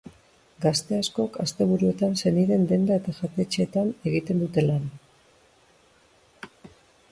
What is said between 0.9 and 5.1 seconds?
askok asteburuetan senideen denda eta jatetxetan egiten dute lan.